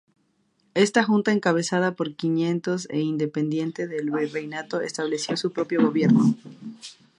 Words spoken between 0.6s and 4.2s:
Esta junta encabezada por quiteños e independiente del